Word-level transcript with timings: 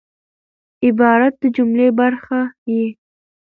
عبارت 0.85 1.33
د 1.41 1.43
جملې 1.55 1.87
برخه 1.99 2.39
يي. 2.71 2.85